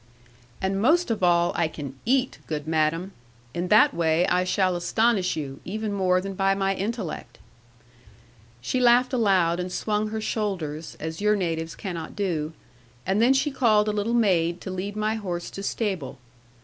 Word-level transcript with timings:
'"And 0.63 0.81
most 0.81 1.11
of 1.11 1.21
all, 1.21 1.51
I 1.55 1.67
can 1.67 1.93
eat, 2.07 2.39
good 2.47 2.67
madam. 2.67 3.11
In 3.53 3.67
that 3.67 3.93
way 3.93 4.25
I 4.25 4.43
shall 4.43 4.75
astonish 4.75 5.35
you; 5.37 5.59
even 5.63 5.93
more 5.93 6.19
than 6.19 6.33
by 6.33 6.55
my 6.55 6.73
intellect." 6.73 7.37
'She 8.61 8.79
laughed 8.79 9.13
aloud, 9.13 9.59
and 9.59 9.71
swung 9.71 10.07
her 10.07 10.19
shoulders, 10.19 10.97
as 10.99 11.21
your 11.21 11.35
natives 11.35 11.75
cannot 11.75 12.15
do; 12.15 12.53
and 13.05 13.21
then 13.21 13.33
she 13.35 13.51
called 13.51 13.87
a 13.87 13.91
little 13.93 14.15
maid 14.15 14.59
to 14.61 14.71
lead 14.71 14.95
my 14.95 15.13
horse 15.13 15.51
to 15.51 15.61
stable. 15.61 16.17